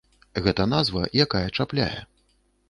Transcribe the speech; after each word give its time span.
Гэта 0.45 0.65
назва, 0.71 1.03
якая 1.27 1.43
чапляе. 1.57 1.93